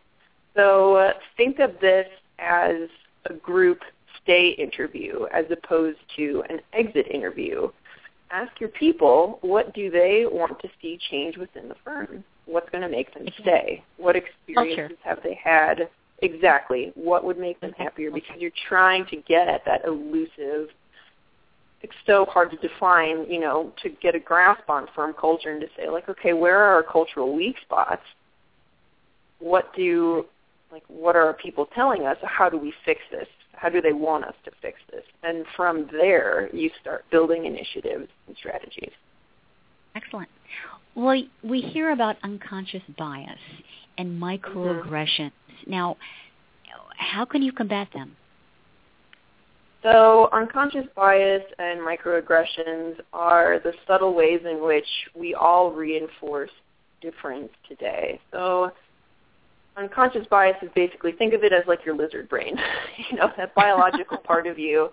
So 0.55 0.95
uh, 0.95 1.13
think 1.35 1.59
of 1.59 1.71
this 1.79 2.07
as 2.39 2.89
a 3.29 3.33
group 3.33 3.79
stay 4.23 4.49
interview 4.57 5.25
as 5.33 5.45
opposed 5.51 5.99
to 6.17 6.43
an 6.49 6.59
exit 6.73 7.07
interview. 7.07 7.69
Ask 8.31 8.59
your 8.59 8.69
people 8.69 9.39
what 9.41 9.73
do 9.73 9.89
they 9.89 10.25
want 10.29 10.59
to 10.59 10.67
see 10.81 10.99
change 11.09 11.37
within 11.37 11.69
the 11.69 11.75
firm? 11.85 12.23
What's 12.45 12.69
going 12.71 12.81
to 12.81 12.89
make 12.89 13.13
them 13.13 13.27
stay? 13.41 13.83
What 13.97 14.15
experiences 14.15 14.97
have 15.03 15.19
they 15.23 15.39
had? 15.41 15.89
Exactly. 16.21 16.91
What 16.95 17.23
would 17.23 17.37
make 17.37 17.59
them 17.61 17.73
happier? 17.77 18.11
Because 18.11 18.37
you're 18.39 18.51
trying 18.67 19.05
to 19.07 19.17
get 19.17 19.47
at 19.47 19.63
that 19.65 19.85
elusive 19.85 20.69
it's 21.81 21.93
so 22.05 22.25
hard 22.25 22.51
to 22.51 22.57
define, 22.57 23.29
you 23.29 23.39
know, 23.39 23.72
to 23.84 23.89
get 23.89 24.15
a 24.15 24.19
grasp 24.19 24.69
on 24.69 24.88
firm 24.96 25.13
culture 25.19 25.51
and 25.51 25.62
to 25.62 25.67
say 25.77 25.89
like, 25.89 26.10
okay, 26.10 26.34
where 26.34 26.57
are 26.57 26.75
our 26.75 26.84
cultural 26.84 27.36
weak 27.36 27.55
spots? 27.62 28.01
What 29.39 29.74
do 29.75 30.25
like 30.72 30.84
what 30.88 31.15
are 31.15 31.34
people 31.34 31.67
telling 31.74 32.05
us? 32.05 32.17
How 32.24 32.50
do 32.50 32.57
we 32.57 32.74
fix 32.84 33.01
this? 33.12 33.27
How 33.53 33.69
do 33.69 33.81
they 33.81 33.93
want 33.93 34.25
us 34.25 34.34
to 34.46 34.51
fix 34.62 34.79
this? 34.91 35.03
And 35.24 35.46
from 35.55 35.88
there, 35.91 36.50
you 36.53 36.69
start 36.81 37.05
building 37.12 37.46
initiatives 37.46 38.07
and 38.27 38.36
strategies. 38.38 38.91
Excellent. 39.96 40.29
Well, 40.96 41.22
we 41.43 41.62
hear 41.62 41.91
about 41.91 42.17
unconscious 42.24 42.81
bias 42.98 43.39
and 43.98 44.22
microaggressions. 44.22 45.31
Mm-hmm. 45.31 45.72
Now, 45.72 45.98
how 46.98 47.25
can 47.25 47.41
you 47.41 47.51
combat 47.51 47.88
them? 47.93 48.15
So 49.84 50.29
unconscious 50.34 50.86
bias 50.96 51.43
and 51.60 51.79
microaggressions 51.79 52.96
are 53.13 53.60
the 53.60 53.74
subtle 53.86 54.13
ways 54.13 54.41
in 54.50 54.63
which 54.63 54.88
we 55.15 55.34
all 55.36 55.72
reinforce 55.72 56.50
difference 57.01 57.50
today. 57.67 58.19
So 58.31 58.72
unconscious 59.77 60.25
bias 60.29 60.57
is 60.63 60.69
basically 60.74 61.12
think 61.12 61.34
of 61.34 61.43
it 61.43 61.53
as 61.53 61.63
like 61.67 61.86
your 61.86 61.96
lizard 61.96 62.27
brain, 62.27 62.57
you 63.10 63.17
know, 63.17 63.31
that 63.38 63.53
biological 63.53 64.17
part 64.17 64.48
of 64.48 64.57
you 64.57 64.89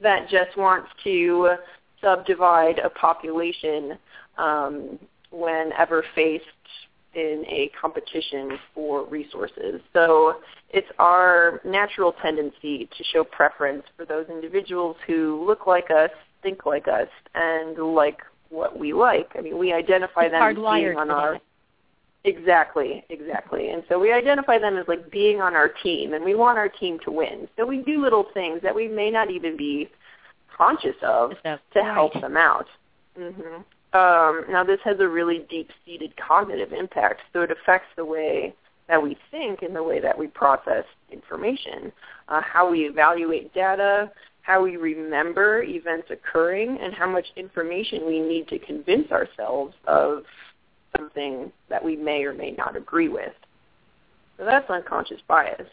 that 0.00 0.28
just 0.28 0.56
wants 0.56 0.88
to 1.04 1.56
subdivide 2.02 2.78
a 2.78 2.90
population 2.90 3.98
um, 4.38 4.98
whenever 5.30 6.04
faced 6.14 6.44
in 7.14 7.44
a 7.46 7.70
competition 7.78 8.58
for 8.74 9.06
resources. 9.06 9.80
So 9.92 10.36
it's 10.72 10.88
our 10.98 11.60
natural 11.64 12.12
tendency 12.22 12.88
to 12.96 13.04
show 13.12 13.24
preference 13.24 13.84
for 13.96 14.04
those 14.04 14.26
individuals 14.28 14.96
who 15.06 15.44
look 15.46 15.66
like 15.66 15.90
us, 15.90 16.10
think 16.42 16.64
like 16.66 16.88
us, 16.88 17.08
and 17.34 17.76
like 17.78 18.20
what 18.48 18.78
we 18.78 18.92
like. 18.92 19.30
I 19.36 19.42
mean, 19.42 19.58
we 19.58 19.72
identify 19.72 20.24
it's 20.24 20.32
them 20.32 20.42
as 20.42 20.54
being 20.56 20.96
on 20.96 21.10
our 21.10 21.38
Exactly, 22.24 23.04
exactly. 23.08 23.70
And 23.70 23.82
so 23.88 23.98
we 23.98 24.12
identify 24.12 24.56
them 24.58 24.76
as 24.76 24.86
like 24.86 25.10
being 25.10 25.40
on 25.40 25.56
our 25.56 25.68
team 25.68 26.14
and 26.14 26.24
we 26.24 26.36
want 26.36 26.56
our 26.56 26.68
team 26.68 26.98
to 27.04 27.10
win. 27.10 27.48
So 27.56 27.66
we 27.66 27.78
do 27.78 28.00
little 28.00 28.26
things 28.32 28.60
that 28.62 28.74
we 28.74 28.86
may 28.86 29.10
not 29.10 29.30
even 29.30 29.56
be 29.56 29.90
conscious 30.56 30.94
of 31.02 31.32
to 31.42 31.58
right. 31.74 31.94
help 31.94 32.12
them 32.14 32.36
out. 32.36 32.66
Mm-hmm. 33.18 33.62
Um, 33.94 34.44
now 34.48 34.62
this 34.64 34.78
has 34.84 35.00
a 35.00 35.08
really 35.08 35.44
deep-seated 35.50 36.14
cognitive 36.16 36.72
impact, 36.72 37.22
so 37.32 37.42
it 37.42 37.50
affects 37.50 37.88
the 37.96 38.04
way 38.04 38.54
that 38.88 39.02
we 39.02 39.16
think 39.30 39.62
and 39.62 39.74
the 39.74 39.82
way 39.82 40.00
that 40.00 40.16
we 40.16 40.26
process 40.26 40.84
information, 41.10 41.92
uh, 42.28 42.40
how 42.42 42.70
we 42.70 42.80
evaluate 42.80 43.52
data, 43.54 44.10
how 44.42 44.62
we 44.62 44.76
remember 44.76 45.62
events 45.62 46.08
occurring, 46.10 46.78
and 46.80 46.92
how 46.92 47.08
much 47.08 47.26
information 47.36 48.06
we 48.06 48.20
need 48.20 48.48
to 48.48 48.58
convince 48.58 49.10
ourselves 49.10 49.74
of 49.86 50.24
something 50.96 51.50
that 51.68 51.82
we 51.82 51.96
may 51.96 52.24
or 52.24 52.34
may 52.34 52.50
not 52.50 52.76
agree 52.76 53.08
with. 53.08 53.32
So 54.36 54.44
that's 54.44 54.68
unconscious 54.68 55.20
bias. 55.28 55.68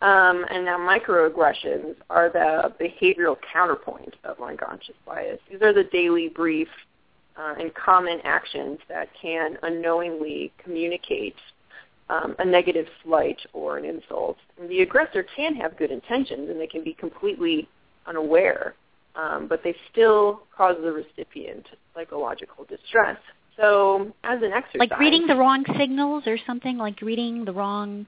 Um, 0.00 0.44
and 0.50 0.64
now 0.64 0.78
microaggressions 0.78 1.94
are 2.10 2.28
the 2.28 2.72
behavioral 2.80 3.36
counterpoint 3.52 4.14
of 4.24 4.40
unconscious 4.40 4.96
bias. 5.06 5.40
These 5.50 5.62
are 5.62 5.72
the 5.72 5.84
daily 5.84 6.28
brief 6.28 6.68
uh, 7.36 7.54
and 7.58 7.72
common 7.74 8.20
actions 8.24 8.78
that 8.88 9.08
can 9.20 9.56
unknowingly 9.62 10.52
communicate 10.62 11.36
um, 12.10 12.36
a 12.38 12.44
negative 12.44 12.86
slight 13.02 13.38
or 13.52 13.78
an 13.78 13.84
insult. 13.84 14.36
And 14.60 14.68
the 14.68 14.80
aggressor 14.80 15.24
can 15.36 15.54
have 15.56 15.76
good 15.76 15.90
intentions 15.90 16.50
and 16.50 16.60
they 16.60 16.66
can 16.66 16.84
be 16.84 16.94
completely 16.94 17.68
unaware, 18.06 18.74
um, 19.16 19.46
but 19.48 19.62
they 19.62 19.74
still 19.90 20.42
cause 20.56 20.76
the 20.82 20.92
recipient 20.92 21.66
psychological 21.94 22.64
distress. 22.64 23.18
So 23.56 24.12
as 24.24 24.42
an 24.42 24.52
exercise. 24.52 24.90
Like 24.90 24.98
reading 24.98 25.26
the 25.26 25.36
wrong 25.36 25.64
signals 25.78 26.24
or 26.26 26.38
something, 26.46 26.76
like 26.76 27.00
reading 27.00 27.44
the 27.44 27.52
wrong 27.52 28.06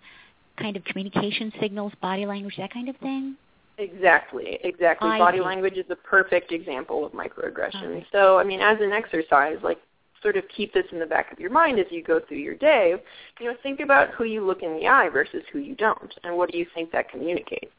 kind 0.58 0.76
of 0.76 0.84
communication 0.84 1.52
signals, 1.60 1.92
body 2.00 2.26
language, 2.26 2.54
that 2.58 2.72
kind 2.72 2.88
of 2.88 2.96
thing? 2.96 3.36
Exactly, 3.78 4.58
exactly. 4.64 5.08
I 5.08 5.18
Body 5.18 5.38
see. 5.38 5.44
language 5.44 5.76
is 5.76 5.84
a 5.90 5.96
perfect 5.96 6.50
example 6.50 7.04
of 7.04 7.12
microaggression. 7.12 7.84
Okay. 7.84 8.06
So, 8.10 8.38
I 8.38 8.44
mean, 8.44 8.60
as 8.60 8.78
an 8.80 8.92
exercise, 8.92 9.58
like 9.62 9.78
sort 10.26 10.36
of 10.36 10.42
keep 10.56 10.74
this 10.74 10.86
in 10.90 10.98
the 10.98 11.06
back 11.06 11.30
of 11.30 11.38
your 11.38 11.50
mind 11.50 11.78
as 11.78 11.86
you 11.88 12.02
go 12.02 12.18
through 12.18 12.38
your 12.38 12.56
day. 12.56 12.94
You 13.38 13.46
know, 13.46 13.56
think 13.62 13.78
about 13.78 14.10
who 14.10 14.24
you 14.24 14.44
look 14.44 14.64
in 14.64 14.76
the 14.76 14.88
eye 14.88 15.08
versus 15.08 15.44
who 15.52 15.60
you 15.60 15.76
don't, 15.76 16.12
and 16.24 16.36
what 16.36 16.50
do 16.50 16.58
you 16.58 16.66
think 16.74 16.90
that 16.90 17.08
communicates. 17.08 17.70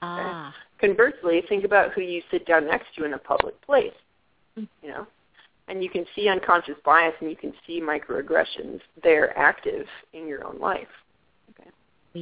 Ah. 0.00 0.54
Okay? 0.78 0.86
Conversely, 0.86 1.42
think 1.48 1.64
about 1.64 1.92
who 1.92 2.00
you 2.00 2.22
sit 2.30 2.46
down 2.46 2.68
next 2.68 2.94
to 2.96 3.04
in 3.04 3.14
a 3.14 3.18
public 3.18 3.60
place. 3.62 3.92
Mm. 4.56 4.68
You 4.84 4.90
know, 4.90 5.06
and 5.66 5.82
you 5.82 5.90
can 5.90 6.06
see 6.14 6.28
unconscious 6.28 6.76
bias 6.84 7.14
and 7.20 7.28
you 7.28 7.36
can 7.36 7.52
see 7.66 7.80
microaggressions. 7.80 8.80
They're 9.02 9.36
active 9.36 9.86
in 10.12 10.28
your 10.28 10.46
own 10.46 10.60
life. 10.60 10.86
Okay. 11.50 11.70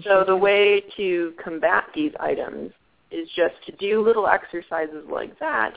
So 0.03 0.25
the 0.27 0.37
way 0.37 0.83
to 0.97 1.35
combat 1.45 1.85
these 1.95 2.13
items 2.21 2.73
is 3.11 3.29
just 3.37 3.55
to 3.67 3.73
do 3.73 4.03
little 4.03 4.27
exercises 4.27 5.05
like 5.11 5.39
that 5.41 5.75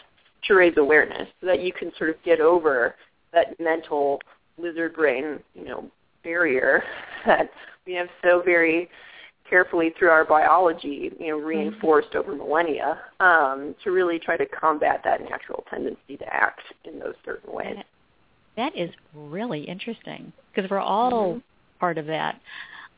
to 0.48 0.54
raise 0.54 0.78
awareness 0.78 1.28
so 1.40 1.48
that 1.48 1.62
you 1.62 1.72
can 1.72 1.92
sort 1.98 2.10
of 2.10 2.16
get 2.24 2.40
over 2.40 2.96
that 3.34 3.60
mental 3.60 4.20
lizard 4.58 4.94
brain, 4.94 5.40
you 5.54 5.66
know, 5.66 5.90
barrier 6.24 6.84
that 7.26 7.50
we 7.86 7.94
have 7.94 8.08
so 8.24 8.42
very 8.44 8.90
carefully 9.50 9.94
through 10.00 10.10
our 10.10 10.26
biology, 10.26 11.12
you 11.20 11.28
know, 11.28 11.38
mm-hmm. 11.38 11.46
reinforced 11.46 12.12
mm-hmm. 12.12 12.30
over 12.30 12.36
millennia, 12.36 13.00
um, 13.20 13.76
to 13.84 13.92
really 13.92 14.18
try 14.18 14.38
to 14.38 14.46
combat 14.46 15.02
that 15.04 15.22
natural 15.22 15.64
tendency 15.70 16.18
to 16.18 16.34
act 16.34 16.62
in 16.86 17.00
those 17.00 17.16
certain 17.26 17.54
ways. 17.54 17.76
That 18.56 18.76
is 18.78 18.90
really 19.14 19.62
interesting 19.62 20.32
because 20.54 20.70
we're 20.70 20.80
all 20.80 21.12
mm-hmm. 21.12 21.40
part 21.80 21.98
of 21.98 22.06
that. 22.08 22.40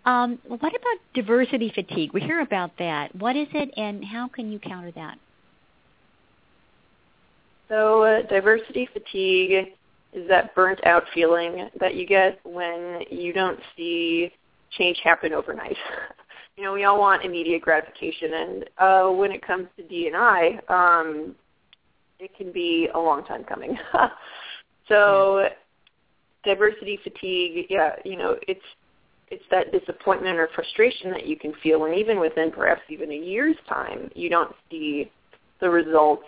Um, 0.05 0.37
what 0.47 0.59
about 0.59 0.97
diversity 1.13 1.71
fatigue? 1.73 2.11
We 2.13 2.21
hear 2.21 2.41
about 2.41 2.71
that. 2.77 3.15
What 3.15 3.35
is 3.35 3.47
it, 3.53 3.73
and 3.77 4.03
how 4.03 4.27
can 4.27 4.51
you 4.51 4.59
counter 4.59 4.91
that? 4.91 5.17
So, 7.69 8.03
uh, 8.03 8.21
diversity 8.23 8.87
fatigue 8.91 9.73
is 10.13 10.27
that 10.29 10.53
burnt 10.55 10.85
out 10.85 11.03
feeling 11.13 11.69
that 11.79 11.95
you 11.95 12.05
get 12.05 12.39
when 12.43 13.01
you 13.09 13.33
don't 13.33 13.59
see 13.75 14.31
change 14.77 14.99
happen 15.03 15.33
overnight. 15.33 15.77
you 16.57 16.63
know, 16.63 16.73
we 16.73 16.83
all 16.83 16.99
want 16.99 17.25
immediate 17.25 17.61
gratification, 17.61 18.33
and 18.33 18.69
uh, 18.77 19.09
when 19.09 19.31
it 19.31 19.45
comes 19.45 19.67
to 19.77 19.83
D&I, 19.83 20.59
um, 20.69 21.35
it 22.19 22.35
can 22.37 22.51
be 22.51 22.89
a 22.93 22.99
long 22.99 23.23
time 23.25 23.43
coming. 23.43 23.77
so, 24.87 25.47
diversity 26.43 26.99
fatigue, 27.03 27.65
yeah, 27.69 27.95
you 28.05 28.17
know, 28.17 28.35
it's 28.47 28.61
it's 29.33 29.43
that 29.49 29.71
disappointment 29.71 30.37
or 30.37 30.47
frustration 30.53 31.09
that 31.09 31.25
you 31.25 31.35
can 31.35 31.53
feel 31.63 31.85
and 31.85 31.95
even 31.95 32.19
within 32.19 32.51
perhaps 32.51 32.81
even 32.89 33.11
a 33.11 33.15
year's 33.15 33.55
time 33.67 34.11
you 34.15 34.29
don't 34.29 34.53
see 34.69 35.11
the 35.59 35.69
results 35.69 36.25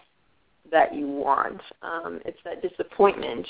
that 0.71 0.95
you 0.95 1.07
want 1.07 1.61
um, 1.83 2.19
it's 2.25 2.39
that 2.43 2.63
disappointment 2.63 3.45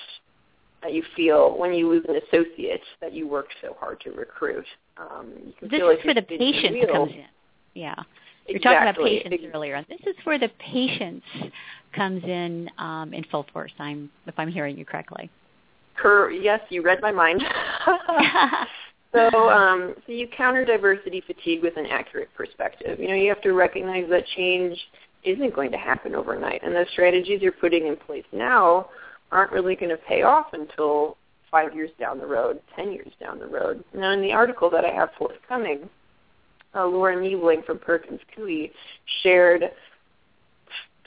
that 0.85 0.93
you 0.93 1.03
feel 1.15 1.57
when 1.57 1.73
you 1.73 1.89
lose 1.89 2.05
an 2.07 2.15
associate 2.17 2.81
that 3.01 3.11
you 3.11 3.27
worked 3.27 3.53
so 3.59 3.75
hard 3.79 3.99
to 4.01 4.11
recruit. 4.11 4.65
Um, 4.97 5.33
you 5.43 5.53
can 5.57 5.69
this 5.69 5.79
feel 5.79 5.89
is 5.89 5.97
like 5.97 6.05
where 6.05 6.13
the 6.13 6.21
patience 6.21 6.77
comes 6.91 7.11
in. 7.11 7.25
Yeah. 7.73 7.95
You're 8.47 8.57
Exactly. 8.57 8.61
talking 8.61 8.89
about 8.89 8.95
patience 9.03 9.43
Ex- 9.43 9.55
earlier. 9.55 9.85
This 9.89 9.99
is 10.01 10.15
where 10.25 10.37
the 10.37 10.49
patience 10.59 11.23
comes 11.95 12.23
in 12.23 12.69
um, 12.77 13.15
in 13.15 13.23
full 13.31 13.47
force. 13.51 13.71
I'm, 13.79 14.11
if 14.27 14.35
I'm 14.37 14.51
hearing 14.51 14.77
you 14.77 14.85
correctly. 14.85 15.31
Cur- 15.95 16.29
yes, 16.29 16.59
you 16.69 16.83
read 16.83 17.01
my 17.01 17.11
mind. 17.11 17.41
so, 19.11 19.49
um, 19.49 19.95
so 20.05 20.11
you 20.11 20.27
counter 20.37 20.65
diversity 20.65 21.23
fatigue 21.25 21.63
with 21.63 21.77
an 21.77 21.87
accurate 21.87 22.29
perspective. 22.37 22.99
You 22.99 23.07
know, 23.07 23.15
you 23.15 23.29
have 23.29 23.41
to 23.41 23.53
recognize 23.53 24.07
that 24.11 24.23
change 24.35 24.77
isn't 25.23 25.55
going 25.55 25.71
to 25.71 25.77
happen 25.77 26.13
overnight, 26.13 26.61
and 26.61 26.75
the 26.75 26.85
strategies 26.91 27.41
you're 27.41 27.53
putting 27.53 27.87
in 27.87 27.95
place 27.95 28.25
now 28.31 28.89
aren't 29.31 29.51
really 29.51 29.75
going 29.75 29.89
to 29.89 29.97
pay 29.97 30.23
off 30.23 30.47
until 30.53 31.17
five 31.51 31.73
years 31.75 31.89
down 31.99 32.19
the 32.19 32.25
road, 32.25 32.59
ten 32.75 32.91
years 32.91 33.11
down 33.19 33.39
the 33.39 33.47
road. 33.47 33.83
Now, 33.93 34.11
in 34.11 34.21
the 34.21 34.33
article 34.33 34.69
that 34.71 34.85
I 34.85 34.93
have 34.93 35.09
forthcoming, 35.17 35.89
uh, 36.75 36.85
Laura 36.85 37.19
Niebling 37.19 37.63
from 37.65 37.79
Perkins 37.79 38.19
Coie 38.35 38.71
shared 39.23 39.63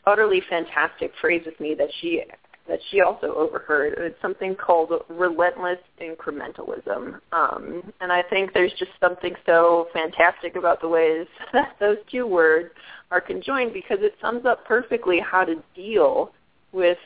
utterly 0.07 0.43
fantastic 0.49 1.13
phrase 1.21 1.43
with 1.45 1.59
me 1.61 1.75
that 1.75 1.89
she 2.01 2.23
that 2.69 2.81
she 2.91 3.01
also 3.01 3.35
overheard. 3.35 3.95
It's 3.97 4.21
something 4.21 4.55
called 4.55 4.93
relentless 5.09 5.79
incrementalism. 6.01 7.19
Um, 7.33 7.93
and 8.01 8.13
I 8.13 8.23
think 8.23 8.53
there's 8.53 8.73
just 8.79 8.91
something 9.01 9.35
so 9.47 9.89
fantastic 9.95 10.55
about 10.55 10.83
the 10.83 10.89
ways 10.89 11.27
that 11.53 11.77
those 11.81 11.97
two 12.11 12.27
words 12.27 12.71
are 13.11 13.23
conjoined 13.23 13.73
because 13.73 13.99
it 14.01 14.15
sums 14.21 14.45
up 14.45 14.67
perfectly 14.67 15.19
how 15.19 15.45
to 15.45 15.63
deal 15.75 16.33
with 16.73 16.99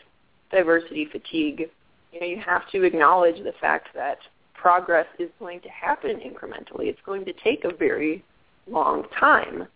diversity 0.53 1.09
fatigue. 1.11 1.71
You 2.13 2.21
know, 2.21 2.27
you 2.27 2.41
have 2.45 2.71
to 2.71 2.83
acknowledge 2.85 3.43
the 3.43 3.55
fact 3.61 3.89
that 3.95 4.19
progress 4.55 5.07
is 5.19 5.31
going 5.39 5.61
to 5.61 5.69
happen 5.69 6.21
incrementally. 6.21 6.87
It's 6.87 7.01
going 7.05 7.25
to 7.25 7.33
take 7.43 7.65
a 7.65 7.75
very 7.75 8.23
long 8.69 9.05
time. 9.19 9.67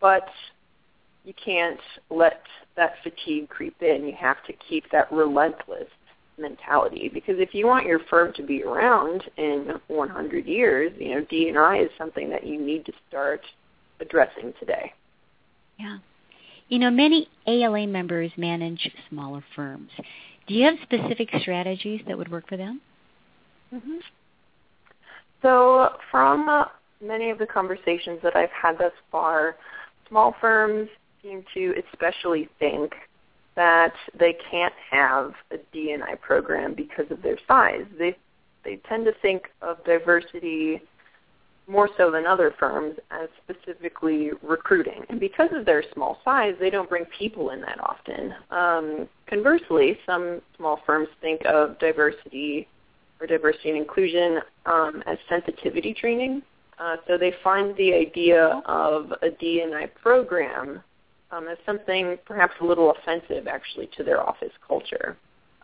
But 0.00 0.28
you 1.24 1.34
can't 1.44 1.78
let 2.10 2.42
that 2.76 2.94
fatigue 3.02 3.48
creep 3.48 3.80
in. 3.80 4.04
You 4.04 4.14
have 4.18 4.42
to 4.46 4.52
keep 4.68 4.90
that 4.90 5.12
relentless 5.12 5.88
mentality 6.38 7.10
because 7.12 7.36
if 7.38 7.54
you 7.54 7.66
want 7.66 7.86
your 7.86 8.00
firm 8.10 8.32
to 8.34 8.42
be 8.42 8.64
around 8.64 9.22
in 9.36 9.74
100 9.88 10.46
years, 10.46 10.92
you 10.98 11.14
know, 11.14 11.24
D&I 11.28 11.78
is 11.78 11.90
something 11.96 12.28
that 12.30 12.46
you 12.46 12.60
need 12.60 12.84
to 12.86 12.92
start 13.08 13.42
addressing 14.00 14.52
today. 14.58 14.92
Yeah. 15.78 15.98
You 16.68 16.78
know, 16.78 16.90
many 16.90 17.28
ALA 17.46 17.86
members 17.86 18.30
manage 18.36 18.90
smaller 19.08 19.44
firms. 19.54 19.90
Do 20.46 20.54
you 20.54 20.64
have 20.64 20.74
specific 20.82 21.28
strategies 21.40 22.00
that 22.08 22.16
would 22.16 22.30
work 22.30 22.48
for 22.48 22.56
them? 22.56 22.80
Mm-hmm. 23.72 23.98
So 25.40 25.90
from 26.10 26.48
uh, 26.48 26.64
many 27.04 27.30
of 27.30 27.38
the 27.38 27.46
conversations 27.46 28.20
that 28.22 28.36
I've 28.36 28.50
had 28.50 28.78
thus 28.78 28.92
far, 29.10 29.56
small 30.08 30.34
firms 30.40 30.88
seem 31.22 31.44
to 31.54 31.74
especially 31.92 32.48
think 32.58 32.92
that 33.54 33.92
they 34.18 34.36
can't 34.50 34.74
have 34.90 35.32
a 35.50 35.56
D&I 35.72 36.14
program 36.16 36.74
because 36.74 37.10
of 37.10 37.22
their 37.22 37.38
size. 37.46 37.84
They 37.98 38.16
they 38.64 38.76
tend 38.88 39.04
to 39.06 39.12
think 39.20 39.48
of 39.60 39.82
diversity 39.84 40.80
more 41.68 41.88
so 41.96 42.10
than 42.10 42.26
other 42.26 42.54
firms 42.58 42.96
as 43.10 43.28
specifically 43.44 44.30
recruiting. 44.42 45.04
And 45.08 45.20
because 45.20 45.50
of 45.52 45.64
their 45.64 45.84
small 45.94 46.18
size, 46.24 46.54
they 46.58 46.70
don't 46.70 46.88
bring 46.88 47.04
people 47.16 47.50
in 47.50 47.60
that 47.60 47.78
often. 47.80 48.34
Um, 48.50 49.08
conversely, 49.26 49.98
some 50.04 50.40
small 50.56 50.80
firms 50.84 51.08
think 51.20 51.42
of 51.46 51.78
diversity 51.78 52.68
or 53.20 53.26
diversity 53.26 53.70
and 53.70 53.78
inclusion 53.78 54.40
um, 54.66 55.02
as 55.06 55.18
sensitivity 55.28 55.94
training. 55.94 56.42
Uh, 56.78 56.96
so 57.06 57.16
they 57.16 57.32
find 57.44 57.76
the 57.76 57.94
idea 57.94 58.60
of 58.66 59.12
a 59.22 59.30
D&I 59.30 59.86
program 60.02 60.82
um, 61.30 61.46
as 61.48 61.56
something 61.64 62.18
perhaps 62.26 62.54
a 62.60 62.64
little 62.64 62.90
offensive 62.92 63.46
actually 63.46 63.88
to 63.96 64.02
their 64.02 64.20
office 64.20 64.52
culture. 64.66 65.16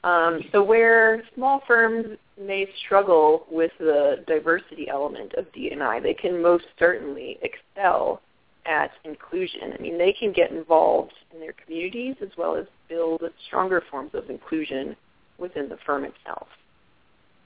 Um, 0.05 0.41
so 0.53 0.63
where 0.63 1.23
small 1.35 1.63
firms 1.67 2.19
may 2.41 2.69
struggle 2.85 3.47
with 3.51 3.73
the 3.79 4.25
diversity 4.27 4.89
element 4.89 5.35
of 5.35 5.53
D&I, 5.53 6.01
they 6.01 6.15
can 6.15 6.41
most 6.41 6.67
certainly 6.79 7.39
excel 7.43 8.21
at 8.65 8.91
inclusion. 9.05 9.73
I 9.77 9.83
mean, 9.83 9.99
they 9.99 10.13
can 10.13 10.33
get 10.33 10.51
involved 10.51 11.15
in 11.35 11.41
their 11.41 11.55
communities 11.65 12.17
as 12.23 12.29
well 12.37 12.55
as 12.55 12.67
build 12.89 13.23
stronger 13.47 13.83
forms 13.91 14.11
of 14.15 14.31
inclusion 14.31 14.95
within 15.39 15.69
the 15.69 15.79
firm 15.85 16.05
itself. 16.05 16.47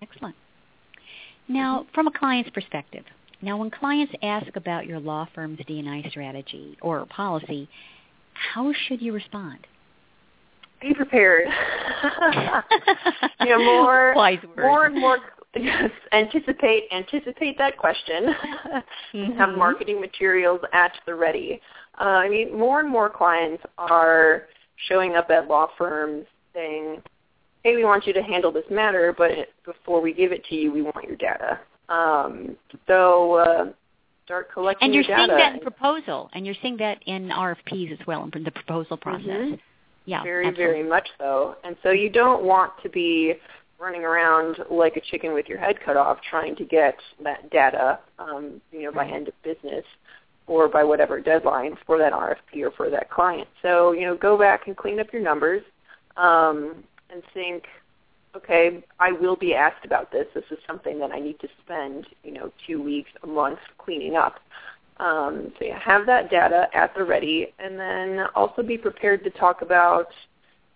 Excellent. 0.02 0.34
Now, 1.48 1.86
from 1.94 2.06
a 2.06 2.12
client's 2.12 2.50
perspective, 2.50 3.04
now 3.40 3.56
when 3.56 3.70
clients 3.70 4.12
ask 4.22 4.54
about 4.56 4.86
your 4.86 5.00
law 5.00 5.26
firm's 5.34 5.60
D&I 5.66 6.08
strategy 6.10 6.76
or 6.80 7.06
policy, 7.06 7.68
how 8.34 8.72
should 8.72 9.00
you 9.00 9.12
respond? 9.12 9.66
Be 10.82 10.92
prepared. 10.94 11.48
you 13.40 13.48
know, 13.48 13.58
more, 13.64 14.12
Wise 14.16 14.38
words. 14.42 14.56
more 14.58 14.86
and 14.86 15.00
more. 15.00 15.18
Yes, 15.54 15.90
anticipate 16.12 16.84
anticipate 16.92 17.56
that 17.58 17.76
question. 17.78 18.34
Mhm. 19.14 19.36
Have 19.36 19.50
marketing 19.58 20.00
materials 20.00 20.60
at 20.72 20.92
the 21.04 21.14
ready. 21.14 21.60
Uh, 22.00 22.04
I 22.04 22.28
mean, 22.30 22.56
more 22.58 22.80
and 22.80 22.88
more 22.88 23.10
clients 23.10 23.62
are 23.76 24.44
showing 24.88 25.16
up 25.16 25.30
at 25.30 25.48
law 25.48 25.68
firms 25.76 26.24
saying, 26.54 27.02
"Hey, 27.62 27.76
we 27.76 27.84
want 27.84 28.06
you 28.06 28.14
to 28.14 28.22
handle 28.22 28.50
this 28.50 28.64
matter, 28.70 29.14
but 29.16 29.50
before 29.66 30.00
we 30.00 30.14
give 30.14 30.32
it 30.32 30.42
to 30.46 30.54
you, 30.54 30.72
we 30.72 30.80
want 30.80 31.06
your 31.06 31.16
data." 31.16 31.60
Um, 31.90 32.56
so 32.86 33.34
uh, 33.34 33.72
start 34.24 34.50
collecting 34.50 34.86
And 34.86 34.94
you're 34.94 35.04
your 35.04 35.18
seeing 35.18 35.28
that 35.28 35.54
in 35.56 35.60
proposal, 35.60 36.30
and 36.32 36.46
you're 36.46 36.56
seeing 36.62 36.78
that 36.78 36.98
in 37.04 37.28
RFPs 37.28 37.92
as 37.92 38.06
well, 38.06 38.26
in 38.34 38.42
the 38.44 38.50
proposal 38.50 38.96
process. 38.96 39.26
Mhm. 39.26 39.60
Yeah, 40.04 40.22
very, 40.22 40.46
absolutely. 40.46 40.74
very 40.74 40.88
much 40.88 41.08
so. 41.18 41.56
And 41.64 41.76
so 41.82 41.90
you 41.90 42.08
don't 42.10 42.44
want 42.44 42.72
to 42.82 42.88
be 42.88 43.34
running 43.78 44.04
around 44.04 44.58
like 44.70 44.96
a 44.96 45.00
chicken 45.00 45.34
with 45.34 45.48
your 45.48 45.58
head 45.58 45.76
cut 45.84 45.96
off 45.96 46.18
trying 46.28 46.54
to 46.56 46.64
get 46.64 46.96
that 47.22 47.50
data, 47.50 47.98
um, 48.18 48.60
you 48.70 48.82
know, 48.82 48.92
by 48.92 49.06
end 49.06 49.28
of 49.28 49.34
business 49.42 49.84
or 50.46 50.68
by 50.68 50.84
whatever 50.84 51.20
deadline 51.20 51.76
for 51.86 51.98
that 51.98 52.12
RFP 52.12 52.62
or 52.62 52.70
for 52.72 52.90
that 52.90 53.10
client. 53.10 53.48
So, 53.60 53.92
you 53.92 54.02
know, 54.02 54.16
go 54.16 54.38
back 54.38 54.66
and 54.66 54.76
clean 54.76 55.00
up 55.00 55.12
your 55.12 55.22
numbers 55.22 55.62
um, 56.16 56.84
and 57.10 57.22
think, 57.34 57.64
okay, 58.36 58.84
I 58.98 59.12
will 59.12 59.36
be 59.36 59.54
asked 59.54 59.84
about 59.84 60.10
this. 60.10 60.26
This 60.34 60.44
is 60.50 60.58
something 60.66 60.98
that 61.00 61.10
I 61.10 61.18
need 61.18 61.38
to 61.40 61.48
spend, 61.64 62.06
you 62.24 62.32
know, 62.32 62.52
two 62.66 62.82
weeks, 62.82 63.10
a 63.22 63.26
month 63.26 63.58
cleaning 63.78 64.16
up. 64.16 64.36
Um, 64.98 65.52
so 65.58 65.66
have 65.72 66.06
that 66.06 66.30
data 66.30 66.66
at 66.74 66.94
the 66.94 67.04
ready, 67.04 67.52
and 67.58 67.78
then 67.78 68.26
also 68.34 68.62
be 68.62 68.78
prepared 68.78 69.24
to 69.24 69.30
talk 69.30 69.62
about 69.62 70.06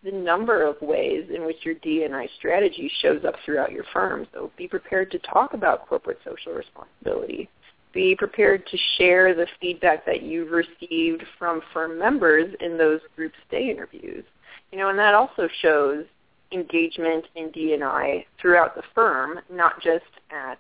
the 0.02 0.12
number 0.12 0.62
of 0.62 0.80
ways 0.80 1.24
in 1.34 1.44
which 1.44 1.64
your 1.64 1.74
D&I 1.74 2.28
strategy 2.38 2.90
shows 3.02 3.24
up 3.24 3.34
throughout 3.44 3.72
your 3.72 3.84
firm. 3.92 4.26
So 4.32 4.50
be 4.56 4.68
prepared 4.68 5.10
to 5.10 5.18
talk 5.18 5.52
about 5.52 5.88
corporate 5.88 6.18
social 6.24 6.52
responsibility. 6.52 7.48
Be 7.92 8.14
prepared 8.14 8.66
to 8.66 8.78
share 8.98 9.34
the 9.34 9.46
feedback 9.60 10.06
that 10.06 10.22
you've 10.22 10.50
received 10.50 11.24
from 11.38 11.60
firm 11.72 11.98
members 11.98 12.54
in 12.60 12.78
those 12.78 13.00
group 13.16 13.32
stay 13.48 13.70
interviews. 13.70 14.24
You 14.70 14.78
know, 14.78 14.90
and 14.90 14.98
that 14.98 15.14
also 15.14 15.48
shows 15.60 16.04
engagement 16.52 17.24
in 17.34 17.50
D&I 17.50 18.26
throughout 18.40 18.76
the 18.76 18.82
firm, 18.94 19.40
not 19.50 19.80
just 19.82 20.04
at 20.30 20.58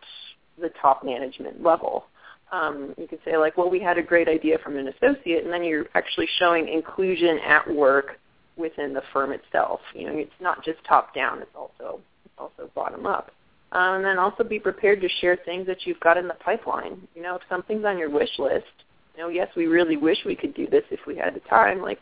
the 0.60 0.70
top 0.80 1.04
management 1.04 1.62
level. 1.62 2.06
Um, 2.52 2.94
you 2.96 3.08
could 3.08 3.18
say 3.24 3.36
like, 3.36 3.56
well, 3.56 3.68
we 3.68 3.80
had 3.80 3.98
a 3.98 4.02
great 4.02 4.28
idea 4.28 4.58
from 4.62 4.76
an 4.76 4.88
associate, 4.88 5.44
and 5.44 5.52
then 5.52 5.64
you're 5.64 5.86
actually 5.94 6.28
showing 6.38 6.68
inclusion 6.68 7.38
at 7.46 7.68
work 7.68 8.18
within 8.56 8.94
the 8.94 9.02
firm 9.12 9.32
itself. 9.32 9.80
You 9.94 10.06
know, 10.06 10.16
it's 10.16 10.30
not 10.40 10.64
just 10.64 10.78
top 10.88 11.14
down; 11.14 11.42
it's 11.42 11.54
also 11.54 12.00
it's 12.24 12.34
also 12.38 12.70
bottom 12.74 13.06
up. 13.06 13.30
Um, 13.72 13.96
and 13.96 14.04
then 14.04 14.18
also 14.18 14.44
be 14.44 14.60
prepared 14.60 15.00
to 15.00 15.08
share 15.20 15.36
things 15.44 15.66
that 15.66 15.86
you've 15.86 16.00
got 16.00 16.16
in 16.16 16.28
the 16.28 16.34
pipeline. 16.34 17.06
You 17.14 17.22
know, 17.22 17.34
if 17.34 17.42
something's 17.48 17.84
on 17.84 17.98
your 17.98 18.10
wish 18.10 18.30
list, 18.38 18.64
you 19.16 19.22
know, 19.22 19.28
yes, 19.28 19.48
we 19.56 19.66
really 19.66 19.96
wish 19.96 20.18
we 20.24 20.36
could 20.36 20.54
do 20.54 20.68
this 20.68 20.84
if 20.90 21.00
we 21.06 21.16
had 21.16 21.34
the 21.34 21.40
time. 21.40 21.82
Like, 21.82 21.98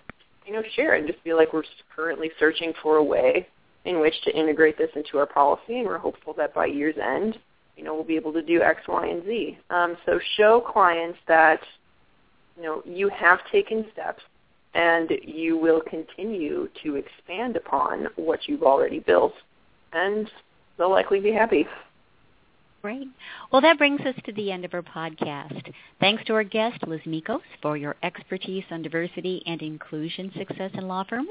you 0.46 0.52
know, 0.52 0.62
share 0.76 0.94
and 0.94 1.06
just 1.06 1.24
be 1.24 1.32
like, 1.32 1.52
we're 1.52 1.62
currently 1.94 2.30
searching 2.38 2.74
for 2.82 2.96
a 2.96 3.04
way 3.04 3.48
in 3.84 4.00
which 4.00 4.14
to 4.24 4.36
integrate 4.36 4.76
this 4.78 4.90
into 4.94 5.18
our 5.18 5.26
policy, 5.26 5.78
and 5.78 5.86
we're 5.86 5.98
hopeful 5.98 6.34
that 6.34 6.54
by 6.54 6.66
year's 6.66 6.96
end, 7.02 7.38
you 7.76 7.84
know, 7.84 7.94
we'll 7.94 8.04
be 8.04 8.16
able 8.16 8.32
to 8.32 8.42
do 8.42 8.62
X, 8.62 8.82
Y, 8.86 9.06
and 9.06 9.24
Z. 9.24 9.58
Um, 9.70 9.96
so 10.06 10.18
show 10.36 10.60
clients 10.60 11.18
that, 11.26 11.60
you 12.56 12.62
know, 12.62 12.82
you 12.84 13.08
have 13.08 13.40
taken 13.50 13.86
steps 13.92 14.22
and 14.74 15.10
you 15.22 15.56
will 15.56 15.80
continue 15.80 16.68
to 16.82 16.96
expand 16.96 17.56
upon 17.56 18.08
what 18.16 18.40
you've 18.48 18.64
already 18.64 18.98
built, 18.98 19.32
and 19.92 20.28
they'll 20.76 20.90
likely 20.90 21.20
be 21.20 21.32
happy. 21.32 21.66
Great. 22.84 23.08
Well, 23.50 23.62
that 23.62 23.78
brings 23.78 24.02
us 24.02 24.14
to 24.26 24.32
the 24.34 24.52
end 24.52 24.66
of 24.66 24.74
our 24.74 24.82
podcast. 24.82 25.72
Thanks 26.00 26.22
to 26.26 26.34
our 26.34 26.44
guest, 26.44 26.86
Liz 26.86 27.00
Mikos, 27.06 27.40
for 27.62 27.78
your 27.78 27.96
expertise 28.02 28.64
on 28.70 28.82
diversity 28.82 29.42
and 29.46 29.62
inclusion 29.62 30.30
success 30.36 30.70
in 30.74 30.86
law 30.86 31.02
firms. 31.08 31.30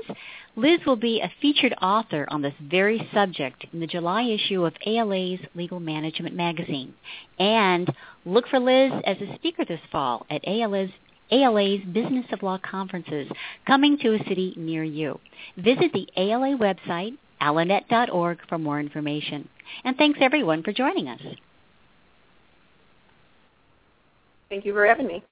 Liz 0.56 0.80
will 0.88 0.96
be 0.96 1.22
a 1.22 1.32
featured 1.44 1.76
author 1.80 2.26
on 2.32 2.42
this 2.42 2.56
very 2.60 3.08
subject 3.14 3.68
in 3.72 3.80
the 3.80 3.86
July 3.86 4.24
issue 4.24 4.66
of 4.66 4.74
ALA's 4.88 5.42
Legal 5.54 5.80
Management 5.80 6.36
magazine. 6.36 6.96
And 7.38 7.88
look 8.26 8.48
for 8.48 8.60
Liz 8.60 8.92
as 9.06 9.18
a 9.22 9.36
speaker 9.36 9.64
this 9.64 9.80
fall 9.92 10.26
at 10.32 10.42
ALA's 10.48 10.90
ALA's 11.32 11.82
Business 11.82 12.26
of 12.32 12.42
Law 12.42 12.58
conferences 12.58 13.28
coming 13.68 14.00
to 14.00 14.16
a 14.16 14.28
city 14.28 14.56
near 14.58 14.84
you. 14.84 15.20
Visit 15.58 15.94
the 15.94 16.08
ALA 16.18 16.58
website, 16.58 17.16
alanet.org, 17.44 18.40
for 18.48 18.58
more 18.58 18.80
information. 18.80 19.48
And 19.84 19.98
thanks 19.98 20.20
everyone 20.22 20.64
for 20.64 20.72
joining 20.72 21.08
us. 21.10 21.22
Thank 24.50 24.66
you 24.66 24.74
for 24.74 24.86
having 24.86 25.08
me. 25.08 25.24